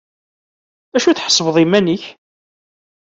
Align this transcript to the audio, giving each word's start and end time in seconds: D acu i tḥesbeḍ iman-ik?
D 0.91 0.93
acu 0.95 1.07
i 1.09 1.13
tḥesbeḍ 1.15 1.57
iman-ik? 1.63 2.03